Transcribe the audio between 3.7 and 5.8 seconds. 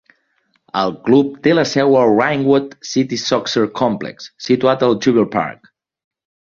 Complex, situat al Jubilee Park.